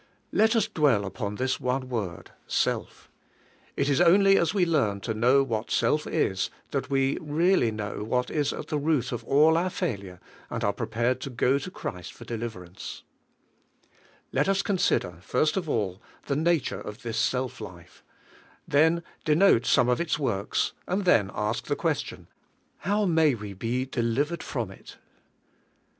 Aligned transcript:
Let 0.31 0.55
us 0.55 0.67
dwell 0.67 1.05
upon 1.05 1.35
this 1.35 1.59
one 1.59 1.87
word, 1.87 2.31
"self." 2.47 3.07
It 3.77 3.87
is 3.87 4.01
only 4.01 4.35
as 4.35 4.51
we 4.51 4.65
learn 4.65 4.99
to 5.01 5.13
know 5.13 5.43
what 5.43 5.69
self 5.69 6.07
is 6.07 6.49
that 6.71 6.89
we 6.89 7.17
reall}^ 7.17 7.71
know 7.71 8.03
what 8.03 8.31
is 8.31 8.51
at 8.51 8.69
the 8.69 8.79
root 8.79 9.11
of 9.11 9.23
all 9.25 9.55
our 9.57 9.69
failure, 9.69 10.19
and 10.49 10.63
are 10.63 10.73
prepared 10.73 11.21
to 11.21 11.29
go 11.29 11.59
to 11.59 11.69
Christ 11.69 12.13
for 12.13 12.25
deliverance. 12.25 13.03
THE 13.21 13.85
SELF 13.85 13.87
LIFE 13.87 14.29
29 14.31 14.39
Let 14.41 14.49
us 14.49 14.61
consider, 14.63 15.17
first 15.21 15.55
of 15.55 15.69
all, 15.69 16.01
the 16.25 16.35
nature 16.35 16.81
of 16.81 17.03
this 17.03 17.19
self 17.19 17.61
life, 17.61 18.03
then 18.67 19.03
denote 19.23 19.67
some 19.67 19.87
of 19.87 20.01
its 20.01 20.17
works 20.17 20.73
and 20.87 21.05
then 21.05 21.29
ask 21.35 21.65
the 21.65 21.75
question: 21.75 22.25
'4Iovv 22.85 23.11
may 23.11 23.35
we 23.35 23.53
be 23.53 23.85
delivered 23.85 24.41
from 24.41 24.71
it? 24.71 24.97